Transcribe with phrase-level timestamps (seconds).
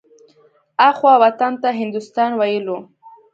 [0.89, 2.77] اخوا وطن ته هندوستان ويلو.